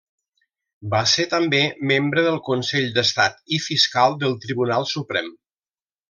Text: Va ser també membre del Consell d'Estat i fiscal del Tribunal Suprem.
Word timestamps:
Va 0.93 1.01
ser 1.11 1.25
també 1.33 1.59
membre 1.91 2.23
del 2.29 2.39
Consell 2.49 2.87
d'Estat 2.97 3.37
i 3.59 3.63
fiscal 3.69 4.17
del 4.25 4.33
Tribunal 4.47 4.89
Suprem. 4.97 5.29